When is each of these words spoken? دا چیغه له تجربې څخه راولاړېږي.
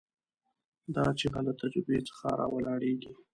دا 0.95 1.05
چیغه 1.19 1.41
له 1.47 1.53
تجربې 1.61 1.97
څخه 2.09 2.27
راولاړېږي. 2.39 3.11